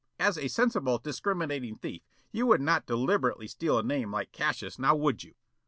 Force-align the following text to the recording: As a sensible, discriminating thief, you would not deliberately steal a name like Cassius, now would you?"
As 0.17 0.35
a 0.35 0.47
sensible, 0.47 0.97
discriminating 0.97 1.75
thief, 1.75 2.01
you 2.31 2.47
would 2.47 2.59
not 2.59 2.87
deliberately 2.87 3.47
steal 3.47 3.77
a 3.77 3.83
name 3.83 4.09
like 4.11 4.31
Cassius, 4.31 4.79
now 4.79 4.95
would 4.95 5.23
you?" 5.23 5.35